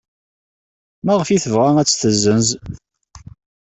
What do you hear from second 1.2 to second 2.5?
ay tebɣa ad tt-tessenz?